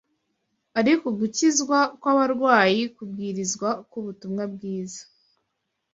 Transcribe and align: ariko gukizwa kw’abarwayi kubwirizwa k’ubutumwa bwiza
ariko 0.79 1.05
gukizwa 1.19 1.79
kw’abarwayi 1.99 2.81
kubwirizwa 2.95 3.69
k’ubutumwa 3.89 4.43
bwiza 4.53 5.01